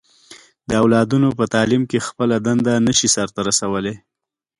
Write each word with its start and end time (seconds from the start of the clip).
د 0.69 0.69
اولادونو 0.81 1.29
په 1.39 1.43
تعليم 1.53 1.83
کې 1.89 2.05
خپله 2.07 2.35
دنده 2.45 2.73
نه 2.87 2.93
شي 2.97 3.07
سرته 3.15 3.39
رسولی. 3.47 3.95